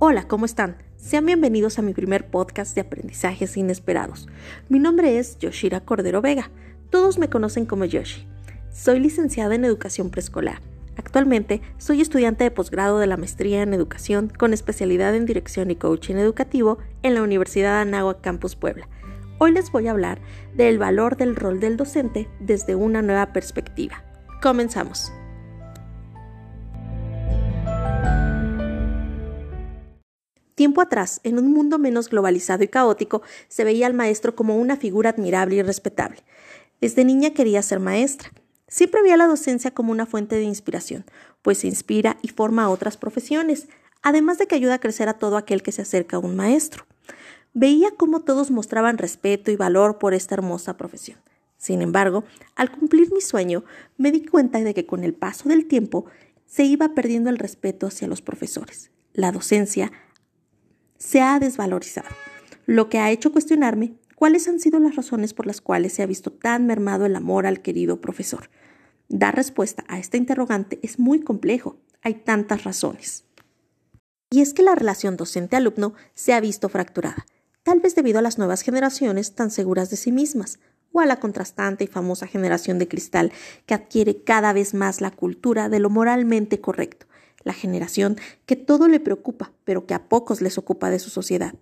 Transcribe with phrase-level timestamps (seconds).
[0.00, 0.76] Hola, ¿cómo están?
[0.96, 4.26] Sean bienvenidos a mi primer podcast de aprendizajes inesperados.
[4.68, 6.50] Mi nombre es Yoshira Cordero Vega.
[6.90, 8.26] Todos me conocen como Yoshi.
[8.72, 10.60] Soy licenciada en educación preescolar.
[10.96, 15.76] Actualmente soy estudiante de posgrado de la maestría en educación con especialidad en dirección y
[15.76, 18.88] coaching educativo en la Universidad Anáhuac Campus Puebla.
[19.38, 20.20] Hoy les voy a hablar
[20.56, 24.02] del valor del rol del docente desde una nueva perspectiva.
[24.42, 25.12] Comenzamos.
[30.54, 34.76] Tiempo atrás, en un mundo menos globalizado y caótico, se veía al maestro como una
[34.76, 36.22] figura admirable y respetable.
[36.80, 38.30] Desde niña quería ser maestra.
[38.68, 41.04] Siempre veía la docencia como una fuente de inspiración,
[41.42, 43.68] pues se inspira y forma a otras profesiones,
[44.02, 46.86] además de que ayuda a crecer a todo aquel que se acerca a un maestro.
[47.52, 51.18] Veía cómo todos mostraban respeto y valor por esta hermosa profesión.
[51.56, 52.24] Sin embargo,
[52.56, 53.64] al cumplir mi sueño,
[53.96, 56.04] me di cuenta de que con el paso del tiempo
[56.46, 58.90] se iba perdiendo el respeto hacia los profesores.
[59.12, 59.92] La docencia
[60.98, 62.08] se ha desvalorizado,
[62.66, 66.06] lo que ha hecho cuestionarme cuáles han sido las razones por las cuales se ha
[66.06, 68.50] visto tan mermado el amor al querido profesor.
[69.08, 73.24] Dar respuesta a esta interrogante es muy complejo, hay tantas razones.
[74.30, 77.26] Y es que la relación docente-alumno se ha visto fracturada,
[77.62, 80.58] tal vez debido a las nuevas generaciones tan seguras de sí mismas,
[80.94, 83.32] o a la contrastante y famosa generación de cristal
[83.66, 87.06] que adquiere cada vez más la cultura de lo moralmente correcto,
[87.44, 91.54] la generación que todo le preocupa, pero que a pocos les ocupa de su sociedad.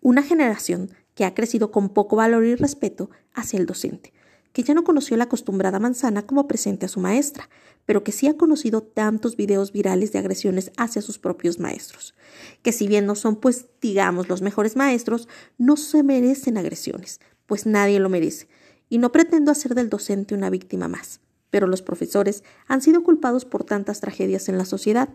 [0.00, 4.12] Una generación que ha crecido con poco valor y respeto hacia el docente,
[4.52, 7.48] que ya no conoció la acostumbrada manzana como presente a su maestra,
[7.84, 12.14] pero que sí ha conocido tantos videos virales de agresiones hacia sus propios maestros,
[12.62, 17.66] que si bien no son, pues, digamos, los mejores maestros, no se merecen agresiones, pues
[17.66, 18.48] nadie lo merece,
[18.88, 23.44] y no pretendo hacer del docente una víctima más pero los profesores han sido culpados
[23.44, 25.08] por tantas tragedias en la sociedad,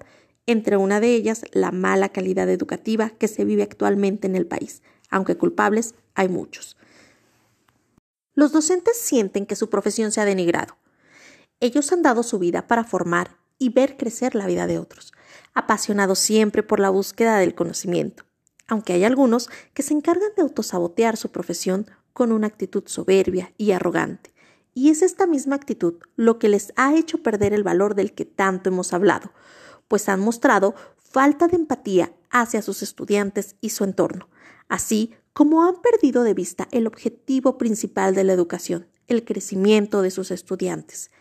[0.45, 4.81] entre una de ellas la mala calidad educativa que se vive actualmente en el país,
[5.09, 6.77] aunque culpables hay muchos.
[8.33, 10.77] Los docentes sienten que su profesión se ha denigrado.
[11.59, 15.13] Ellos han dado su vida para formar y ver crecer la vida de otros,
[15.53, 18.23] apasionados siempre por la búsqueda del conocimiento,
[18.67, 23.71] aunque hay algunos que se encargan de autosabotear su profesión con una actitud soberbia y
[23.71, 24.33] arrogante,
[24.73, 28.25] y es esta misma actitud lo que les ha hecho perder el valor del que
[28.25, 29.31] tanto hemos hablado,
[29.87, 34.29] pues han mostrado falta de empatía hacia sus estudiantes y su entorno,
[34.69, 40.11] así como han perdido de vista el objetivo principal de la educación, el crecimiento de
[40.11, 41.11] sus estudiantes.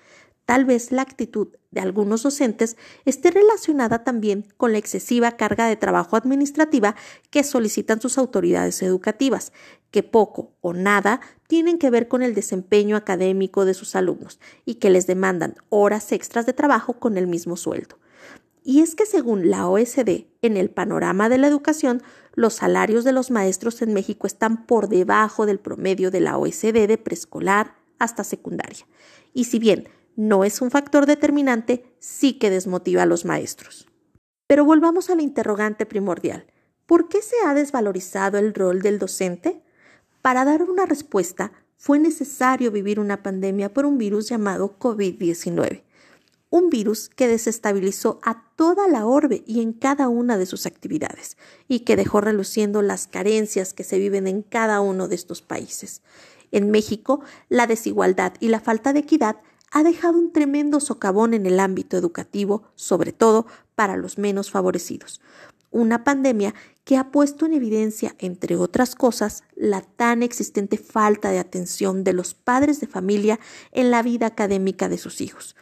[0.50, 5.76] Tal vez la actitud de algunos docentes esté relacionada también con la excesiva carga de
[5.76, 6.96] trabajo administrativa
[7.30, 9.52] que solicitan sus autoridades educativas,
[9.92, 14.74] que poco o nada tienen que ver con el desempeño académico de sus alumnos y
[14.74, 18.00] que les demandan horas extras de trabajo con el mismo sueldo.
[18.64, 22.02] Y es que según la OSD, en el panorama de la educación,
[22.34, 26.88] los salarios de los maestros en México están por debajo del promedio de la OSD
[26.88, 28.84] de preescolar hasta secundaria.
[29.32, 33.88] Y si bien no es un factor determinante, sí que desmotiva a los maestros.
[34.46, 36.46] Pero volvamos a la interrogante primordial.
[36.86, 39.62] ¿Por qué se ha desvalorizado el rol del docente?
[40.22, 45.82] Para dar una respuesta, fue necesario vivir una pandemia por un virus llamado COVID-19,
[46.50, 51.38] un virus que desestabilizó a toda la orbe y en cada una de sus actividades,
[51.68, 56.02] y que dejó reluciendo las carencias que se viven en cada uno de estos países.
[56.50, 59.36] En México, la desigualdad y la falta de equidad
[59.70, 65.20] ha dejado un tremendo socavón en el ámbito educativo, sobre todo para los menos favorecidos.
[65.70, 66.54] Una pandemia
[66.84, 72.12] que ha puesto en evidencia, entre otras cosas, la tan existente falta de atención de
[72.12, 73.38] los padres de familia
[73.70, 75.54] en la vida académica de sus hijos.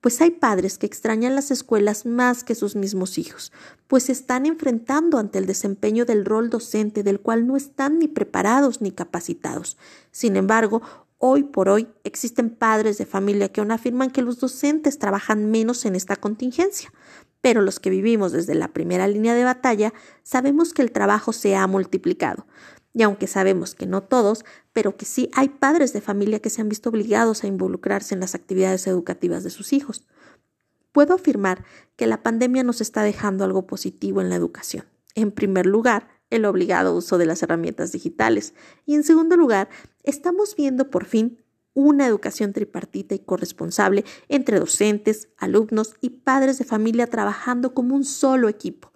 [0.00, 3.50] Pues hay padres que extrañan las escuelas más que sus mismos hijos,
[3.88, 8.06] pues se están enfrentando ante el desempeño del rol docente del cual no están ni
[8.06, 9.76] preparados ni capacitados.
[10.12, 10.82] Sin embargo,
[11.18, 15.86] Hoy por hoy existen padres de familia que aún afirman que los docentes trabajan menos
[15.86, 16.92] en esta contingencia,
[17.40, 21.56] pero los que vivimos desde la primera línea de batalla sabemos que el trabajo se
[21.56, 22.46] ha multiplicado.
[22.92, 26.60] Y aunque sabemos que no todos, pero que sí hay padres de familia que se
[26.60, 30.06] han visto obligados a involucrarse en las actividades educativas de sus hijos.
[30.92, 31.64] Puedo afirmar
[31.96, 34.86] que la pandemia nos está dejando algo positivo en la educación.
[35.14, 38.54] En primer lugar, el obligado uso de las herramientas digitales.
[38.84, 39.68] Y en segundo lugar,
[40.02, 41.42] estamos viendo por fin
[41.74, 48.04] una educación tripartita y corresponsable entre docentes, alumnos y padres de familia trabajando como un
[48.04, 48.92] solo equipo.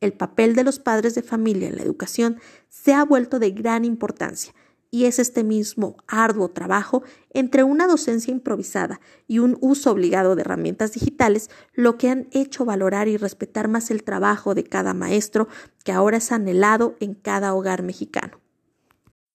[0.00, 2.38] El papel de los padres de familia en la educación
[2.68, 4.54] se ha vuelto de gran importancia
[4.90, 10.40] Y es este mismo arduo trabajo entre una docencia improvisada y un uso obligado de
[10.40, 15.48] herramientas digitales lo que han hecho valorar y respetar más el trabajo de cada maestro
[15.84, 18.40] que ahora es anhelado en cada hogar mexicano.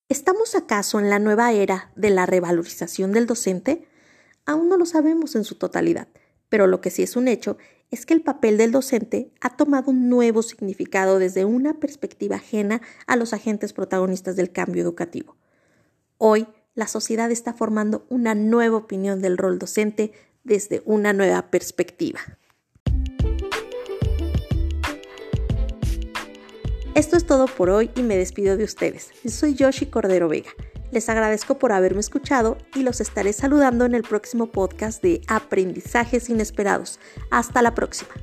[0.09, 3.87] ¿Estamos acaso en la nueva era de la revalorización del docente?
[4.45, 6.07] Aún no lo sabemos en su totalidad,
[6.49, 7.57] pero lo que sí es un hecho
[7.89, 12.81] es que el papel del docente ha tomado un nuevo significado desde una perspectiva ajena
[13.05, 15.35] a los agentes protagonistas del cambio educativo.
[16.25, 20.13] Hoy, la sociedad está formando una nueva opinión del rol docente
[20.45, 22.21] desde una nueva perspectiva.
[26.95, 29.09] Esto es todo por hoy y me despido de ustedes.
[29.27, 30.51] Soy Yoshi Cordero Vega.
[30.91, 36.29] Les agradezco por haberme escuchado y los estaré saludando en el próximo podcast de Aprendizajes
[36.29, 37.01] Inesperados.
[37.31, 38.13] Hasta la próxima.